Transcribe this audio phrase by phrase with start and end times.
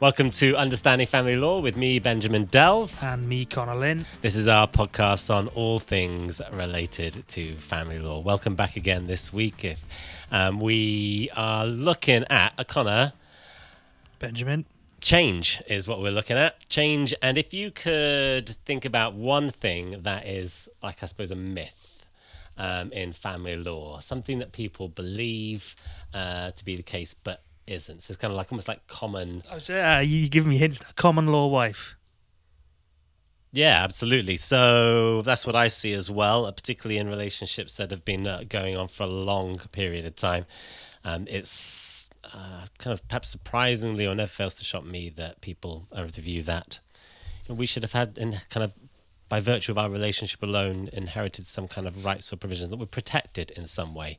[0.00, 2.92] Welcome to Understanding Family Law with me, Benjamin Delve.
[3.00, 4.04] And me, Connor Lynn.
[4.22, 8.18] This is our podcast on all things related to family law.
[8.18, 9.64] Welcome back again this week.
[9.64, 9.80] If
[10.32, 13.12] um, we are looking at a Connor
[14.18, 14.64] Benjamin.
[15.00, 16.68] change is what we're looking at.
[16.68, 21.36] Change, and if you could think about one thing that is, like I suppose, a
[21.36, 22.04] myth
[22.58, 25.76] um, in family law, something that people believe
[26.12, 28.02] uh, to be the case, but isn't.
[28.02, 30.80] So it's kind of like almost like common Oh, was, uh, you giving me hints.
[30.96, 31.96] Common law wife.
[33.52, 34.36] Yeah, absolutely.
[34.36, 38.42] So that's what I see as well, uh, particularly in relationships that have been uh,
[38.48, 40.46] going on for a long period of time.
[41.04, 45.86] Um, it's uh, kind of perhaps surprisingly, or never fails to shock me, that people
[45.92, 46.80] are of the view that
[47.46, 48.72] you know, we should have had, in kind of
[49.28, 52.86] by virtue of our relationship alone, inherited some kind of rights or provisions that were
[52.86, 54.18] protected in some way.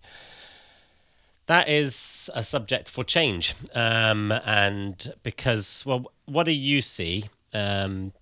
[1.48, 7.26] That is a subject for change, um, and because well, what do you see?
[7.54, 8.14] Um,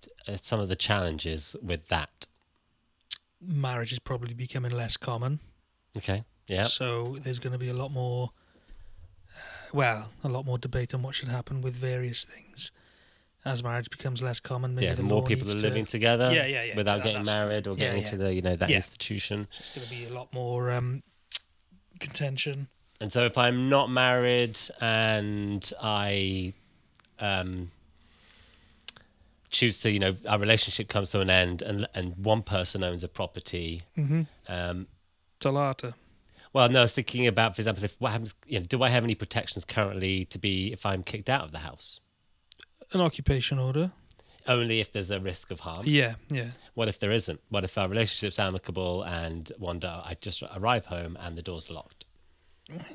[0.42, 2.26] some of the challenges with that.
[3.40, 5.40] Marriage is probably becoming less common.
[5.96, 6.24] Okay.
[6.46, 6.64] Yeah.
[6.66, 8.30] So there's going to be a lot more,
[9.36, 9.40] uh,
[9.72, 12.72] well, a lot more debate on what should happen with various things.
[13.44, 14.94] As marriage becomes less common, maybe Yeah.
[14.94, 16.32] the More people are living to, together.
[16.32, 18.04] Yeah, yeah, yeah, Without so that- getting married or yeah, getting yeah.
[18.04, 18.76] into the you know that Yeah.
[18.76, 19.48] institution.
[19.58, 21.02] There's going to be a lot more um,
[22.00, 22.68] contention.
[23.04, 26.54] And so if I'm not married and I
[27.20, 27.70] um
[29.50, 33.04] choose to you know our relationship comes to an end and and one person owns
[33.04, 34.22] a property Mm-hmm.
[34.48, 34.86] um
[35.38, 35.92] Talata.
[36.54, 38.88] well no I was thinking about for example if what happens you know do I
[38.88, 42.00] have any protections currently to be if I'm kicked out of the house
[42.92, 43.92] An occupation order.
[44.48, 46.52] only if there's a risk of harm Yeah, yeah.
[46.72, 50.86] what if there isn't what if our relationship's amicable and one day I just arrive
[50.86, 52.03] home and the door's locked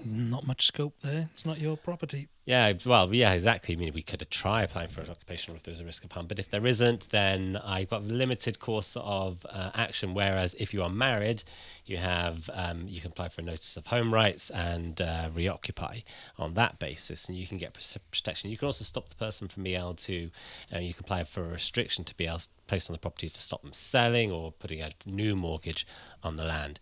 [0.03, 1.29] Not much scope there.
[1.35, 2.27] It's not your property.
[2.45, 3.75] Yeah, well, yeah, exactly.
[3.75, 6.25] I mean, we could try applying for an occupational if there's a risk of harm,
[6.25, 10.15] but if there isn't, then I've got a limited course of uh, action.
[10.15, 11.43] Whereas if you are married,
[11.85, 15.99] you have um, you can apply for a notice of home rights and uh, reoccupy
[16.39, 17.77] on that basis, and you can get
[18.11, 18.49] protection.
[18.49, 20.31] You can also stop the person from being able to.
[20.73, 23.29] Uh, you can apply for a restriction to be able to place on the property
[23.29, 25.85] to stop them selling or putting a new mortgage
[26.23, 26.79] on the land.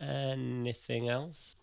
[0.00, 1.54] Anything else?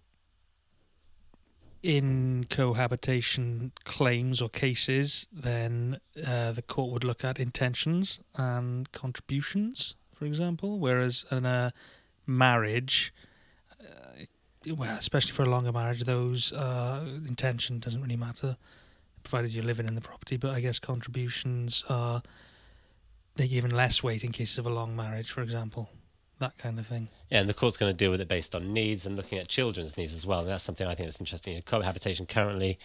[1.83, 9.95] In cohabitation claims or cases, then uh, the court would look at intentions and contributions,
[10.13, 10.79] for example.
[10.79, 11.73] Whereas in a
[12.27, 13.13] marriage,
[13.79, 14.25] uh,
[14.75, 18.57] well, especially for a longer marriage, those uh, intention doesn't really matter,
[19.23, 20.37] provided you're living in the property.
[20.37, 22.21] But I guess contributions are
[23.35, 25.89] they're given less weight in cases of a long marriage, for example,
[26.41, 27.07] that kind of thing.
[27.29, 29.47] Yeah, and the court's going to deal with it based on needs and looking at
[29.47, 30.41] children's needs as well.
[30.41, 31.55] And that's something I think that's interesting.
[31.55, 32.77] In cohabitation currently,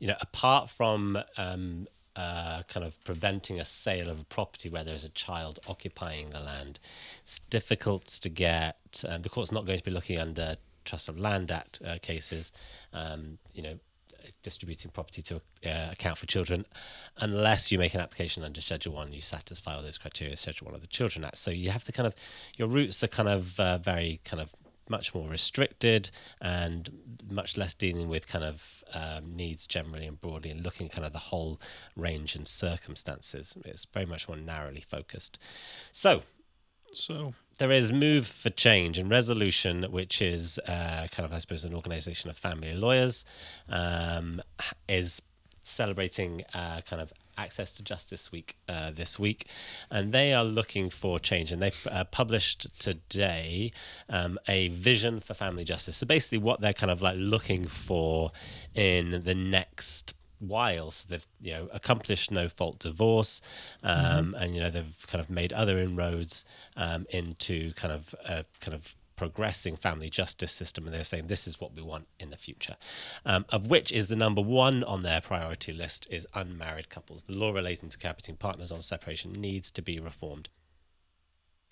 [0.00, 4.84] you know, apart from um, uh, kind of preventing a sale of a property where
[4.84, 6.80] there's a child occupying the land,
[7.22, 9.04] it's difficult to get.
[9.08, 12.52] Um, the court's not going to be looking under Trust of Land Act uh, cases,
[12.92, 13.78] um, you know,
[14.42, 15.36] distributing property to
[15.66, 16.66] uh, account for children,
[17.18, 20.74] unless you make an application under Schedule One, you satisfy all those criteria, Schedule One
[20.74, 21.38] of the Children Act.
[21.38, 22.14] So you have to kind of,
[22.56, 24.50] your routes are kind of uh, very kind of
[24.88, 26.90] much more restricted and
[27.30, 31.12] much less dealing with kind of um, needs generally and broadly and looking kind of
[31.12, 31.60] the whole
[31.96, 33.54] range and circumstances.
[33.64, 35.38] It's very much more narrowly focused.
[35.90, 36.22] So
[36.94, 41.64] So there is Move for Change and Resolution, which is uh, kind of, I suppose,
[41.64, 43.24] an organization of family lawyers,
[43.68, 44.40] um,
[44.88, 45.20] is
[45.62, 49.46] celebrating uh, kind of access to justice week uh, this week.
[49.90, 51.50] And they are looking for change.
[51.50, 53.72] And they've uh, published today
[54.08, 55.96] um, a vision for family justice.
[55.96, 58.30] So basically what they're kind of like looking for
[58.74, 60.14] in the next
[60.48, 63.40] while so they've you know accomplished no fault divorce
[63.82, 66.44] um, and you know they've kind of made other inroads
[66.76, 71.46] um, into kind of a kind of progressing family justice system and they're saying this
[71.46, 72.76] is what we want in the future
[73.24, 77.22] um, of which is the number one on their priority list is unmarried couples.
[77.24, 80.48] The law relating to cohabiting partners on separation needs to be reformed.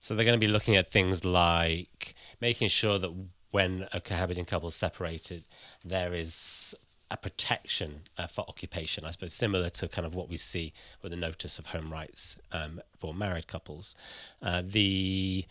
[0.01, 3.13] So they're going to be looking at things like making sure that
[3.51, 5.45] when a cohabiting couple is separated
[5.85, 6.75] there is
[7.13, 10.73] a protection uh, for occupation, I suppose, similar to kind of what we see
[11.03, 13.95] with the notice of home rights um, for married couples.
[14.41, 15.45] Uh, the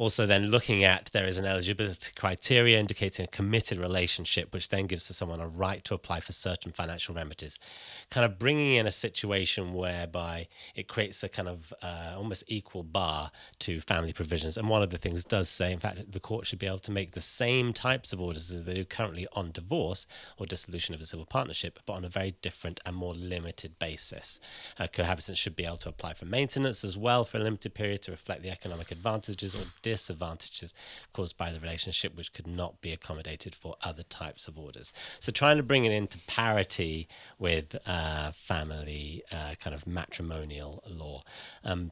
[0.00, 4.86] also then looking at there is an eligibility criteria indicating a committed relationship, which then
[4.86, 7.58] gives someone a right to apply for certain financial remedies,
[8.10, 12.82] kind of bringing in a situation whereby it creates a kind of uh, almost equal
[12.82, 14.56] bar to family provisions.
[14.56, 16.90] And one of the things does say, in fact, the court should be able to
[16.90, 20.06] make the same types of orders as they do currently on divorce
[20.38, 24.40] or dissolution of a civil partnership, but on a very different and more limited basis.
[24.78, 28.00] Uh, cohabitants should be able to apply for maintenance as well for a limited period
[28.00, 30.72] to reflect the economic advantages or disadvantages
[31.12, 34.92] caused by the relationship, which could not be accommodated for other types of orders.
[35.18, 37.08] So, trying to bring it into parity
[37.38, 41.22] with uh, family uh, kind of matrimonial law.
[41.64, 41.90] Um,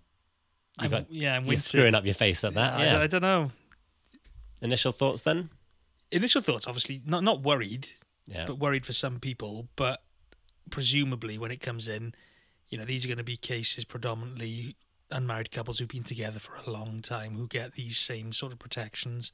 [0.80, 2.78] you I'm- got, yeah, I'm you're screwing up your face at that.
[2.78, 3.00] I, Yeah.
[3.00, 3.50] I don't know.
[4.62, 5.50] Initial thoughts then?
[6.10, 7.88] Initial thoughts, obviously, not not worried,
[8.26, 8.46] Yeah.
[8.46, 9.68] but worried for some people.
[9.76, 10.02] But
[10.70, 12.14] presumably, when it comes in,
[12.68, 14.76] you know, these are going to be cases predominantly
[15.10, 18.58] unmarried couples who've been together for a long time who get these same sort of
[18.58, 19.32] protections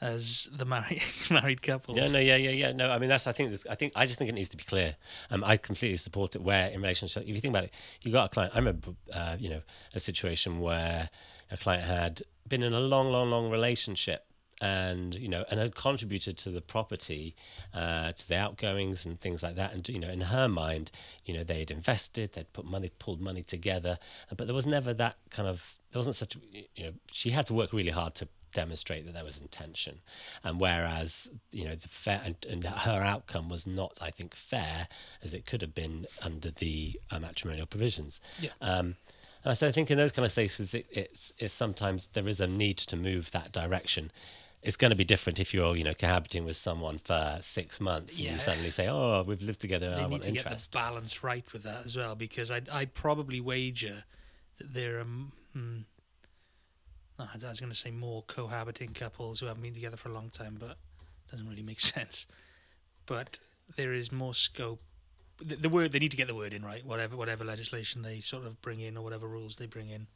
[0.00, 1.96] as the married married couples.
[1.96, 2.72] Yeah, no, yeah, yeah, yeah.
[2.72, 3.26] No, I mean that's.
[3.26, 3.50] I think.
[3.50, 3.92] This, I think.
[3.94, 4.96] I just think it needs to be clear.
[5.30, 6.42] Um, I completely support it.
[6.42, 8.52] Where in relation to, if you think about it, you got a client.
[8.54, 9.62] I remember, uh, you know,
[9.94, 11.08] a situation where
[11.50, 14.26] a client had been in a long, long, long relationship,
[14.62, 17.34] and you know, and had contributed to the property,
[17.74, 19.74] uh, to the outgoings and things like that.
[19.74, 20.90] And you know, in her mind,
[21.26, 23.98] you know, they'd invested, they'd put money, pulled money together,
[24.36, 25.62] but there was never that kind of.
[25.90, 26.36] There wasn't such.
[26.74, 29.98] You know, she had to work really hard to demonstrate that there was intention
[30.44, 34.88] and whereas you know the fair and, and her outcome was not i think fair
[35.24, 38.50] as it could have been under the uh, matrimonial provisions Yeah.
[38.60, 38.96] um
[39.42, 42.42] and so i think in those kind of cases it, it's it's sometimes there is
[42.42, 44.12] a need to move that direction
[44.62, 48.18] it's going to be different if you're you know cohabiting with someone for six months
[48.18, 50.68] and you suddenly say oh we've lived together they i need want to get the
[50.72, 54.04] balance right with that as well because I'd, I'd probably wager
[54.58, 55.78] that there are mm, hmm,
[57.18, 60.30] I was going to say more cohabiting couples who haven't been together for a long
[60.30, 62.26] time but it doesn't really make sense.
[63.06, 63.38] But
[63.76, 64.82] there is more scope.
[65.40, 66.84] The, the word they need to get the word in right?
[66.84, 70.06] Whatever whatever legislation they sort of bring in or whatever rules they bring in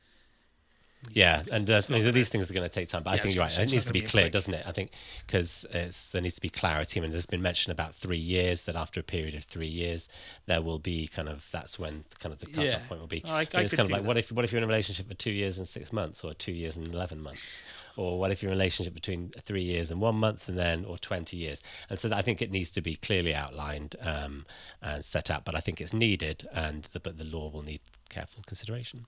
[1.13, 3.03] Yeah, and uh, I mean, these things are going to take time.
[3.03, 3.59] But I Yeah, I think you're right.
[3.59, 4.65] It needs to be be clear, doesn't it?
[4.67, 4.91] I think
[5.27, 6.99] because it's there needs to be clarity.
[6.99, 10.09] I mean, there's been mention about three years that after a period of three years,
[10.47, 12.79] there will be kind of that's when kind of the cutoff Yeah.
[12.89, 13.23] point will be.
[13.25, 15.15] I- I it's kind of like what if what if you're in a relationship for
[15.15, 17.59] two years and six months, or two years and eleven months,
[17.97, 21.37] or what if a relationship between three years and one month, and then or twenty
[21.37, 21.63] years?
[21.89, 24.47] And so I think it needs to be clearly outlined um,
[24.83, 25.45] and set out.
[25.45, 29.07] But I think it's needed, and the, but the law will need careful consideration.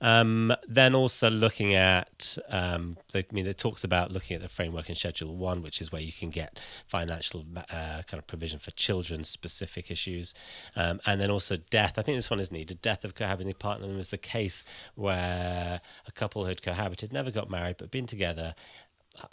[0.00, 4.88] Um, then also looking at, um, I mean, it talks about looking at the framework
[4.88, 8.70] in Schedule One, which is where you can get financial uh, kind of provision for
[8.70, 10.34] children's specific issues,
[10.76, 11.98] um, and then also death.
[11.98, 12.80] I think this one is needed.
[12.80, 14.64] Death of cohabiting partner was the case
[14.94, 18.17] where a couple had cohabited, never got married, but been together.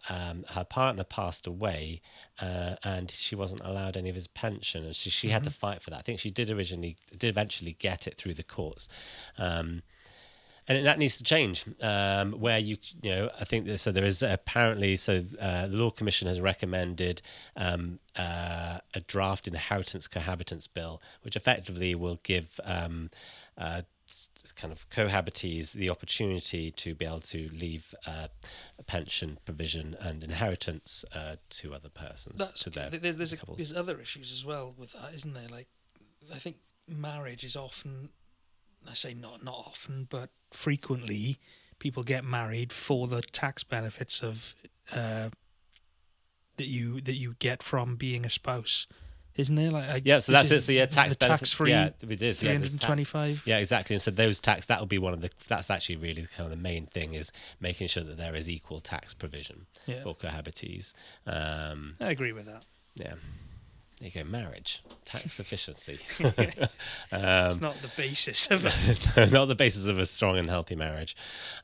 [0.09, 2.01] Um, her partner passed away,
[2.41, 5.83] uh, and she wasn't allowed any of his pension, and she she had to fight
[5.83, 5.99] for that.
[5.99, 8.89] I think she did originally, did eventually get it through the courts.
[9.37, 9.83] Um,
[10.67, 11.65] and that needs to change.
[11.81, 13.91] Um, where you, you know, I think that, so.
[13.91, 17.21] There is apparently so uh, the Law Commission has recommended
[17.55, 23.11] um, uh, a draft inheritance cohabitants bill, which effectively will give um,
[23.57, 23.83] uh,
[24.55, 28.27] kind of cohabitees the opportunity to be able to leave uh,
[28.79, 32.37] a pension provision and inheritance uh, to other persons.
[32.37, 32.89] That's to their.
[32.89, 35.49] There's there's, a, there's other issues as well with that, isn't there?
[35.49, 35.67] Like,
[36.33, 36.57] I think
[36.87, 38.09] marriage is often,
[38.89, 41.39] I say not not often, but frequently,
[41.79, 44.55] people get married for the tax benefits of
[44.93, 45.29] uh,
[46.57, 48.87] that you that you get from being a spouse,
[49.35, 49.71] isn't there?
[49.71, 50.61] Like, I, yeah, so that's it.
[50.61, 52.39] So yeah, tax the tax free Yeah, it is.
[52.39, 53.41] three Yeah, hundred there's and tax- twenty five.
[53.45, 53.93] Yeah, exactly.
[53.95, 56.49] And so those tax that will be one of the that's actually really kind of
[56.51, 60.93] the main thing is making sure that there is equal tax provision Yeah, for cohabitees.
[61.27, 62.63] Um, I agree with that.
[62.95, 63.13] yeah.
[63.99, 65.99] There you go, marriage, tax efficiency.
[66.19, 66.59] it's
[67.13, 68.65] um, not the basis of
[69.17, 69.31] it.
[69.31, 71.15] not the basis of a strong and healthy marriage.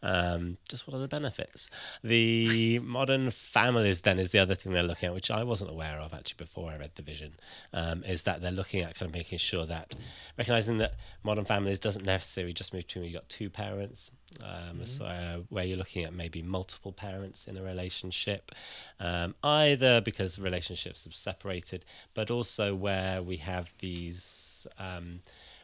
[0.01, 1.69] Um, just what are the benefits?
[2.03, 5.99] The modern families, then, is the other thing they're looking at, which I wasn't aware
[5.99, 7.33] of actually before I read the vision,
[7.73, 9.95] um, is that they're looking at kind of making sure that
[10.37, 14.09] recognizing that modern families doesn't necessarily just move to when you've got two parents.
[14.39, 18.51] Um, so, uh, where you're looking at maybe multiple parents in a relationship,
[18.99, 25.19] um, either because relationships have separated, but also where we have these um,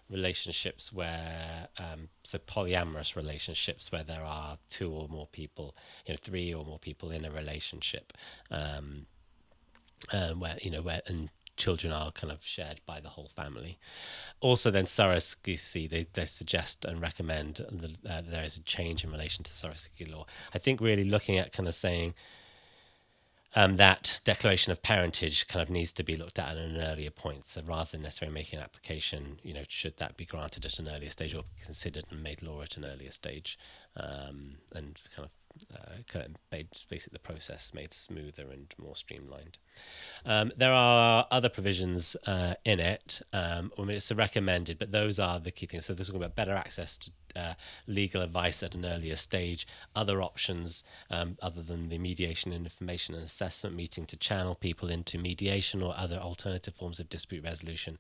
[0.10, 6.18] relationships where um, so polyamorous relationships where there are two or more people you know
[6.22, 8.14] three or more people in a relationship
[8.50, 9.06] um,
[10.14, 13.78] um, where you know where and children are kind of shared by the whole family.
[14.40, 19.12] Also, then surrogacy, they, they suggest and recommend that uh, there is a change in
[19.12, 20.26] relation to the law.
[20.54, 22.14] I think really looking at kind of saying
[23.56, 27.10] um, that declaration of parentage kind of needs to be looked at at an earlier
[27.10, 27.48] point.
[27.48, 30.88] So rather than necessarily making an application, you know, should that be granted at an
[30.88, 33.58] earlier stage or considered and made law at an earlier stage,
[33.96, 35.32] um, and kind of
[35.74, 36.20] uh,
[36.52, 39.58] made basically the process made smoother and more streamlined.
[40.26, 43.22] Um, there are other provisions uh, in it.
[43.34, 45.86] Um, I mean, it's recommended, but those are the key things.
[45.86, 47.54] So this is about better access to uh,
[47.86, 53.14] legal advice at an earlier stage, other options um, other than the mediation and information
[53.14, 58.00] and assessment meeting to channel people into mediation or other alternative forms of dispute resolution,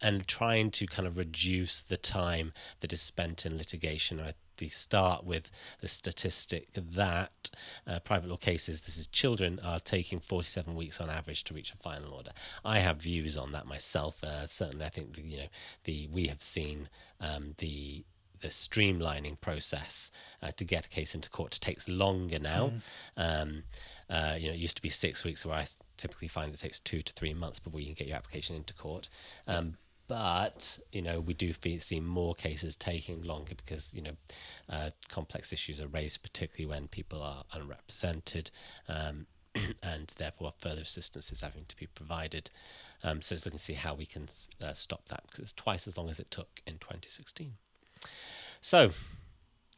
[0.00, 4.20] and trying to kind of reduce the time that is spent in litigation.
[4.20, 5.50] I the start with
[5.80, 7.50] the statistic that
[7.86, 11.72] uh, private law cases, this is children, are taking 47 weeks on average to reach
[11.72, 12.30] a final order.
[12.64, 14.22] I have views on that myself.
[14.22, 15.48] Uh, certainly, I think the, you know
[15.84, 16.88] the we have seen
[17.20, 18.04] um, the
[18.40, 20.10] the streamlining process
[20.42, 22.72] uh, to get a case into court takes longer now.
[23.16, 23.42] Mm.
[23.42, 23.62] Um,
[24.08, 26.80] uh, you know, it used to be six weeks, where I typically find it takes
[26.80, 29.08] two to three months before you can get your application into court.
[29.46, 29.76] Um,
[30.08, 34.16] but you know, we do see more cases taking longer because you know,
[34.68, 38.50] uh, complex issues are raised, particularly when people are unrepresented.
[38.88, 39.26] Um,
[39.82, 42.50] and therefore further assistance is having to be provided.
[43.02, 44.28] Um, so it's looking to see how we can
[44.62, 47.52] uh, stop that because it's twice as long as it took in 2016.
[48.60, 48.90] So,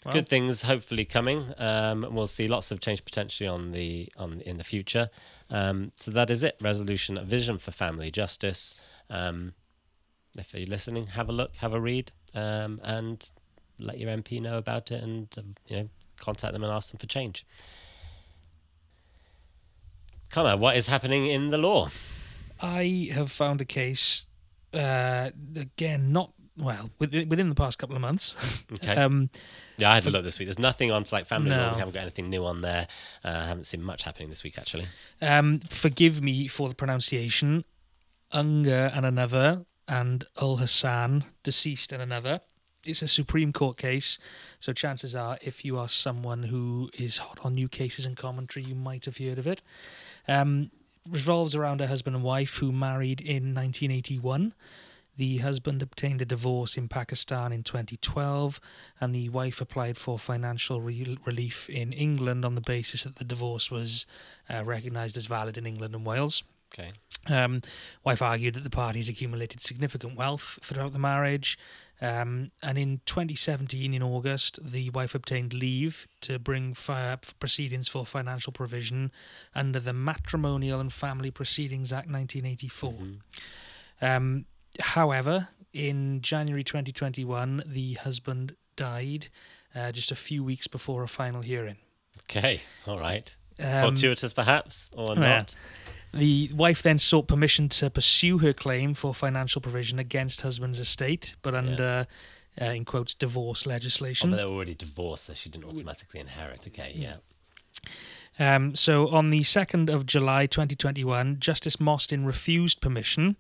[0.04, 0.14] well.
[0.14, 1.52] good things hopefully coming.
[1.58, 5.10] Um, we'll see lots of change potentially on the on in the future.
[5.50, 6.56] Um, so that is it.
[6.60, 8.75] Resolution, a vision for family justice.
[9.10, 9.52] Um,
[10.37, 13.28] if you're listening, have a look, have a read, um, and
[13.78, 16.99] let your MP know about it, and uh, you know contact them and ask them
[16.99, 17.46] for change.
[20.30, 21.88] Connor, what is happening in the law?
[22.60, 24.26] I have found a case,
[24.72, 28.37] uh, again, not well within, within the past couple of months.
[28.72, 28.94] Okay.
[28.94, 29.28] Um,
[29.78, 30.46] yeah, I had a look this week.
[30.46, 31.56] There's nothing on like family no.
[31.56, 31.72] law.
[31.72, 32.87] We haven't got anything new on there.
[33.25, 34.87] Uh, I haven't seen much happening this week actually.
[35.20, 37.64] Um, forgive me for the pronunciation.
[38.32, 42.40] Unger and another, and Ul Hasan deceased and another.
[42.84, 44.18] It's a Supreme Court case,
[44.58, 48.64] so chances are, if you are someone who is hot on new cases and commentary,
[48.64, 49.60] you might have heard of it.
[50.26, 50.70] Um,
[51.08, 54.54] revolves around a husband and wife who married in 1981.
[55.16, 58.58] The husband obtained a divorce in Pakistan in 2012,
[59.00, 63.25] and the wife applied for financial re- relief in England on the basis that the
[63.25, 64.06] divorce was
[64.49, 66.42] uh, recognised as valid in England and Wales.
[66.72, 66.92] Okay.
[67.28, 67.62] Um,
[68.04, 71.58] wife argued that the parties accumulated significant wealth throughout the marriage.
[72.02, 78.06] Um, and in 2017, in August, the wife obtained leave to bring fire proceedings for
[78.06, 79.12] financial provision
[79.54, 82.92] under the Matrimonial and Family Proceedings Act 1984.
[82.92, 84.04] Mm-hmm.
[84.04, 84.46] Um,
[84.78, 89.28] However, in January 2021, the husband died
[89.74, 91.76] uh, just a few weeks before a final hearing.
[92.24, 93.34] Okay, all right.
[93.60, 95.20] Um, Fortuitous, perhaps, or yeah.
[95.20, 95.54] not?
[96.12, 101.36] The wife then sought permission to pursue her claim for financial provision against husband's estate,
[101.42, 102.08] but under,
[102.58, 102.68] yeah.
[102.68, 104.30] uh, in quotes, divorce legislation.
[104.30, 106.66] Oh, but they were already divorced, so she didn't automatically inherit.
[106.66, 107.16] Okay, yeah.
[108.38, 113.36] Um, so on the 2nd of July 2021, Justice Mostyn refused permission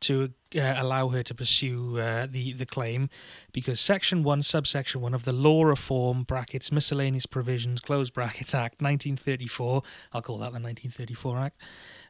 [0.00, 3.08] to uh, allow her to pursue uh, the the claim
[3.52, 8.80] because section 1 subsection 1 of the law reform brackets miscellaneous provisions close brackets act
[8.80, 11.60] 1934 I'll call that the 1934 act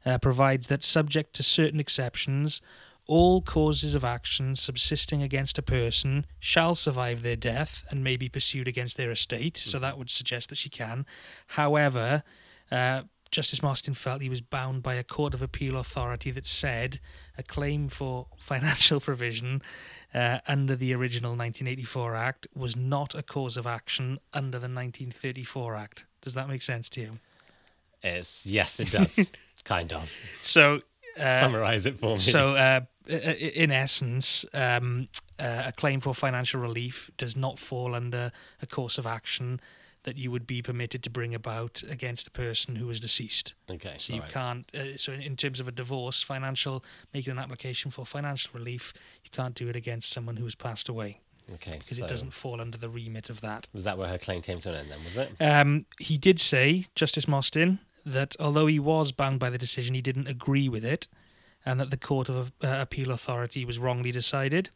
[0.06, 2.61] uh, provides that subject to certain exceptions
[3.06, 8.28] all causes of action subsisting against a person shall survive their death and may be
[8.28, 9.56] pursued against their estate.
[9.56, 11.06] So that would suggest that she can.
[11.49, 12.23] However
[12.70, 16.99] uh, Justice Mostyn felt he was bound by a Court of Appeal authority that said
[17.39, 19.63] a claim for financial provision
[20.13, 25.77] uh, under the original 1984 Act was not a cause of action under the 1934
[25.77, 26.05] Act.
[26.21, 27.19] Does that make sense to you?
[28.03, 29.31] It's, yes, it does.
[29.65, 30.13] kind of.
[30.43, 30.81] So,
[31.19, 32.19] uh, summarize it for me.
[32.19, 35.09] So, uh, in essence, um,
[35.39, 39.61] uh, a claim for financial relief does not fall under a cause of action
[40.04, 43.54] that you would be permitted to bring about against a person who is deceased.
[43.71, 43.95] Okay.
[43.99, 44.30] So you right.
[44.30, 44.71] can't.
[44.75, 48.92] Uh, so in terms of a divorce, financial making an application for financial relief,
[49.25, 51.21] you can't do it against someone who has passed away.
[51.54, 51.78] Okay.
[51.78, 53.66] Because so it doesn't fall under the remit of that.
[53.73, 54.90] Was that where her claim came to an end?
[54.90, 55.33] Then was it?
[55.40, 60.02] Um, he did say, Justice Mostyn, that although he was bound by the decision, he
[60.02, 61.09] didn't agree with it,
[61.66, 64.71] and that the Court of uh, Appeal Authority was wrongly decided.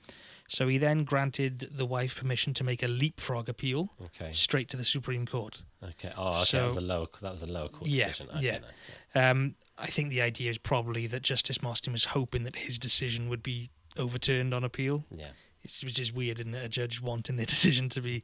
[0.49, 4.31] So he then granted the wife permission to make a leapfrog appeal Okay.
[4.33, 5.63] straight to the Supreme Court.
[5.83, 6.13] Okay.
[6.17, 6.59] Oh, okay.
[6.59, 7.07] that was a lower.
[7.23, 8.29] That was a lower court Yeah, decision.
[8.37, 8.59] Okay, yeah.
[8.59, 8.71] Nice,
[9.15, 9.31] yeah.
[9.31, 13.29] Um, I think the idea is probably that Justice Mostyn was hoping that his decision
[13.29, 15.05] would be overturned on appeal.
[15.11, 15.31] Yeah.
[15.63, 16.55] It was just weird, isn't?
[16.55, 18.23] A judge wanting their decision to be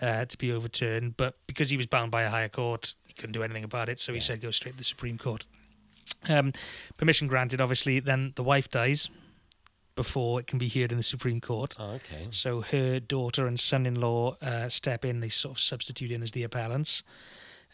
[0.00, 3.32] uh, to be overturned, but because he was bound by a higher court, he couldn't
[3.32, 4.00] do anything about it.
[4.00, 5.46] So he said go straight to the Supreme Court.
[6.28, 6.52] Um,
[6.96, 7.60] permission granted.
[7.60, 9.08] Obviously, then the wife dies
[9.94, 11.76] before it can be heard in the Supreme Court.
[11.78, 12.28] Oh, okay.
[12.30, 15.20] So her daughter and son-in-law uh, step in.
[15.20, 17.02] They sort of substitute in as the appellants.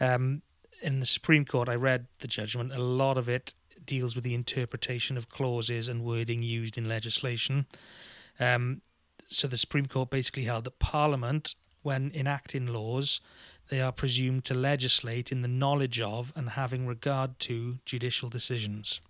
[0.01, 0.43] Um,
[0.83, 2.73] in the Supreme Court, I read the judgment.
[2.73, 7.67] A lot of it deals with the interpretation of clauses and wording used in legislation.
[8.39, 8.83] Um,
[9.27, 13.21] so the Supreme Court basically held that Parliament, when enacting laws,
[13.69, 19.01] they are presumed to legislate in the knowledge of and having regard to judicial decisions.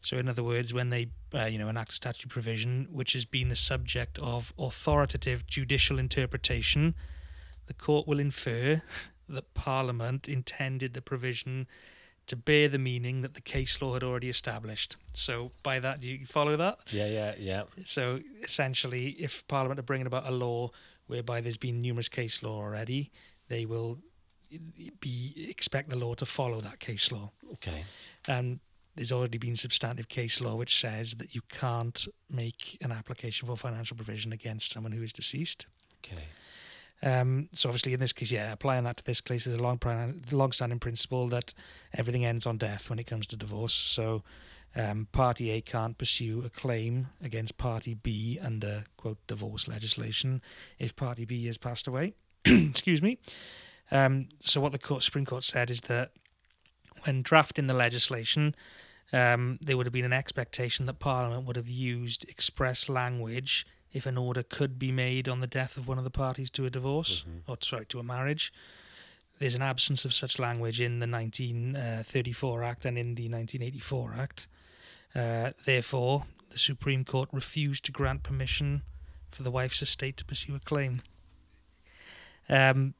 [0.00, 3.24] So, in other words, when they, uh, you know, enact a statute provision which has
[3.24, 6.94] been the subject of authoritative judicial interpretation,
[7.66, 8.82] the court will infer
[9.28, 11.66] that Parliament intended the provision
[12.26, 14.96] to bear the meaning that the case law had already established.
[15.12, 16.78] So, by that, do you follow that?
[16.88, 17.06] Yeah.
[17.06, 17.34] Yeah.
[17.38, 17.62] Yeah.
[17.84, 20.70] So, essentially, if Parliament are bringing about a law
[21.06, 23.10] whereby there's been numerous case law already,
[23.48, 23.98] they will
[25.00, 27.84] be expect the law to follow that case law Okay.
[28.28, 28.60] and
[28.96, 33.56] there's already been substantive case law which says that you can't make an application for
[33.56, 35.66] financial provision against someone who is deceased.
[36.04, 36.24] Okay.
[37.02, 39.78] Um, so obviously, in this case, yeah, applying that to this case, there's a long,
[40.30, 41.52] long-standing principle that
[41.92, 43.74] everything ends on death when it comes to divorce.
[43.74, 44.22] So,
[44.76, 50.40] um, Party A can't pursue a claim against Party B under quote divorce legislation
[50.78, 52.14] if Party B has passed away.
[52.44, 53.18] Excuse me.
[53.90, 56.12] Um, so, what the court, Supreme Court said is that
[57.04, 58.54] when drafting the legislation,
[59.12, 64.06] um, there would have been an expectation that Parliament would have used express language if
[64.06, 66.70] an order could be made on the death of one of the parties to a
[66.70, 67.42] divorce Mhm.
[67.46, 68.52] or sorry to a marriage.
[69.38, 74.48] There's an absence of such language in the 1934 Act and in the 1984 Act.
[75.14, 78.82] Uh, therefore, the Supreme Court refused to grant permission
[79.30, 81.02] for the wife's estate to pursue a claim.
[82.48, 82.94] Um,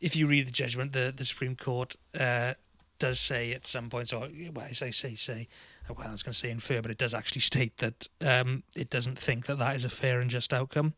[0.00, 2.54] if you read the judgment, the, the Supreme Court uh,
[3.04, 5.46] does say at some points, or well, I say say say,
[5.94, 8.88] well, I was going to say infer, but it does actually state that um, it
[8.88, 10.94] doesn't think that that is a fair and just outcome.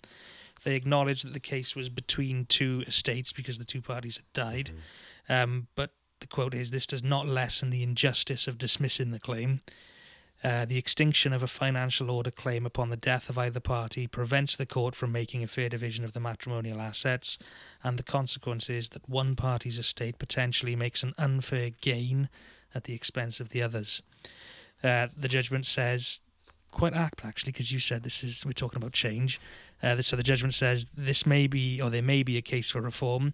[0.62, 4.70] They acknowledge that the case was between two estates because the two parties had died,
[5.28, 5.42] Mhm.
[5.42, 9.60] um, but the quote is, "This does not lessen the injustice of dismissing the claim."
[10.44, 14.56] Uh, the extinction of a financial order claim upon the death of either party prevents
[14.56, 17.38] the court from making a fair division of the matrimonial assets,
[17.82, 22.28] and the consequence is that one party's estate potentially makes an unfair gain
[22.74, 24.02] at the expense of the others.
[24.84, 26.20] Uh, the judgment says,
[26.70, 29.40] quite apt actually, because you said this is we're talking about change.
[29.82, 32.82] Uh, so the judgment says this may be, or there may be a case for
[32.82, 33.32] reform,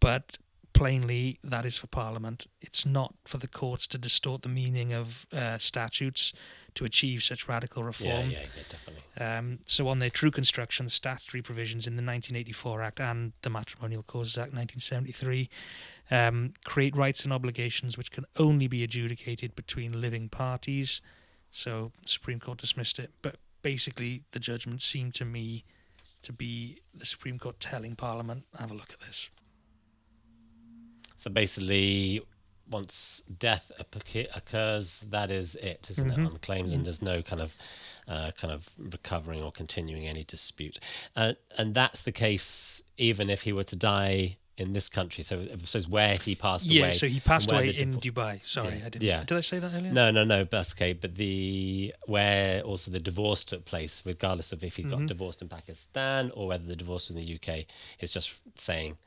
[0.00, 0.38] but
[0.74, 2.46] plainly that is for Parliament.
[2.60, 6.32] It's not for the courts to distort the meaning of uh, statutes
[6.74, 7.86] to achieve such radical Yeah.
[7.86, 8.30] reform.
[8.30, 8.40] Yeah.
[8.40, 8.62] Yeah.
[8.68, 9.02] Definitely.
[9.24, 13.50] Um, so, on their true construction, the statutory provisions in the 1984 Act and the
[13.50, 15.48] Matrimonial Causes Act 1973
[16.10, 21.00] um, create rights and obligations which can only be adjudicated between living parties.
[21.50, 23.12] So, the Supreme Court dismissed it.
[23.22, 25.64] But basically, the judgment seemed to me
[26.22, 29.30] to be the Supreme Court telling Parliament, have a look at this.
[31.24, 32.20] So basically,
[32.68, 36.18] once death occurs, that is it, isn't Mhm.
[36.18, 37.52] it, on claims, and there's no kind of
[38.06, 40.78] uh, kind of recovering or continuing any dispute.
[41.16, 45.24] Uh, and that's the case even if he were to die in this country.
[45.24, 46.88] So I suppose where he passed Yeah, away.
[46.90, 48.44] Yeah, so he passed away in divor- Dubai.
[48.44, 49.02] Sorry, Yeah, I didn't.
[49.08, 49.24] yeah.
[49.24, 49.90] Did I say that earlier?
[49.92, 50.92] No, no, no, that's okay.
[50.92, 55.06] But the where also the divorce took place, regardless of if he got Mhm.
[55.06, 57.66] divorced in Pakistan or whether the divorce was in the UK,
[57.98, 58.98] it's just saying.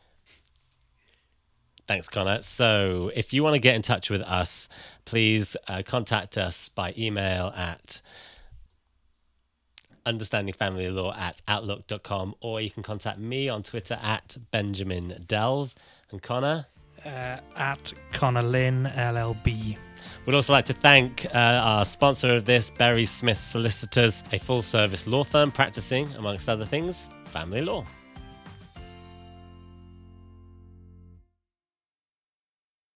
[1.87, 2.41] Thanks, Connor.
[2.41, 4.67] So, if you want to get in touch with us,
[5.05, 8.01] please uh, contact us by email at
[10.05, 15.75] understandingfamilylaw at outlook.com or you can contact me on Twitter at Benjamin Delve.
[16.11, 16.65] And Connor?
[17.05, 19.77] Uh, at Connor Lynn LLB.
[20.25, 24.61] We'd also like to thank uh, our sponsor of this, Berry Smith Solicitors, a full
[24.61, 27.85] service law firm practicing, amongst other things, family law.